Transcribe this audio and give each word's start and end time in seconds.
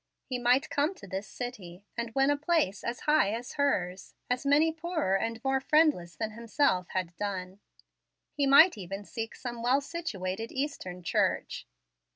He 0.25 0.39
might 0.39 0.71
come 0.71 0.95
to 0.95 1.05
this 1.05 1.27
city, 1.27 1.85
and 1.95 2.09
win 2.15 2.31
a 2.31 2.35
place 2.35 2.83
as 2.83 3.01
high 3.01 3.29
as 3.35 3.53
hers, 3.53 4.15
as 4.31 4.47
many 4.47 4.71
poorer 4.71 5.15
and 5.15 5.39
more 5.43 5.61
friendless 5.61 6.15
than 6.15 6.31
himself 6.31 6.87
had 6.89 7.15
done. 7.17 7.59
He 8.33 8.47
might 8.47 8.79
even 8.79 9.05
seek 9.05 9.35
some 9.35 9.61
well 9.61 9.79
situated 9.79 10.51
Eastern 10.51 11.03
church. 11.03 11.67